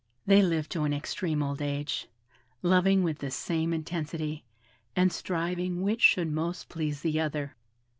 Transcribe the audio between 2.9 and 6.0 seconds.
with the same intensity, and striving